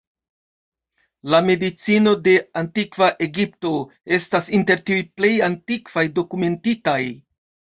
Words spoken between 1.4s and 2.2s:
medicino